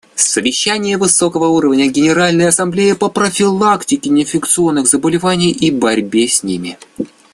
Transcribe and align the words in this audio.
Совещание 0.15 0.97
высокого 0.97 1.45
уровня 1.49 1.85
Генеральной 1.85 2.47
Ассамблеи 2.47 2.93
по 2.93 3.07
профилактике 3.07 4.09
неинфекционных 4.09 4.87
заболеваний 4.87 5.51
и 5.51 5.69
борьбе 5.69 6.27
с 6.27 6.41
ними. 6.41 6.79